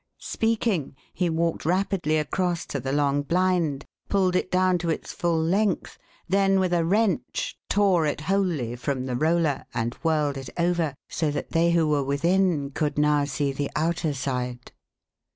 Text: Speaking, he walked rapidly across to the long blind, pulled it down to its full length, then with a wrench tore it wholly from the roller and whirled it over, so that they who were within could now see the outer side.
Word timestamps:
Speaking, 0.17 0.95
he 1.13 1.29
walked 1.29 1.63
rapidly 1.63 2.17
across 2.17 2.65
to 2.65 2.79
the 2.79 2.91
long 2.91 3.21
blind, 3.21 3.85
pulled 4.09 4.35
it 4.35 4.49
down 4.49 4.79
to 4.79 4.89
its 4.89 5.13
full 5.13 5.39
length, 5.39 5.99
then 6.27 6.59
with 6.59 6.73
a 6.73 6.83
wrench 6.83 7.55
tore 7.69 8.07
it 8.07 8.21
wholly 8.21 8.75
from 8.75 9.05
the 9.05 9.15
roller 9.15 9.63
and 9.75 9.93
whirled 10.01 10.37
it 10.37 10.49
over, 10.57 10.95
so 11.07 11.29
that 11.29 11.51
they 11.51 11.69
who 11.73 11.87
were 11.87 12.03
within 12.03 12.71
could 12.71 12.97
now 12.97 13.25
see 13.25 13.51
the 13.51 13.69
outer 13.75 14.15
side. 14.15 14.71